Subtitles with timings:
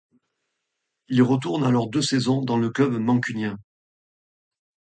[1.09, 3.59] Il retourne alors deux saisons dans le club mancunien.